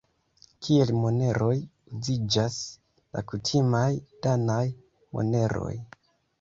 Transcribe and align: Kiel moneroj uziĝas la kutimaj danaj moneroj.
Kiel 0.67 0.91
moneroj 1.01 1.49
uziĝas 1.97 2.57
la 3.19 3.25
kutimaj 3.35 3.87
danaj 4.27 4.59
moneroj. 5.15 5.73